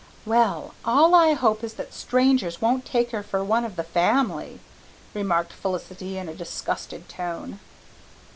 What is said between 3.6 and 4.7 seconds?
of the family,"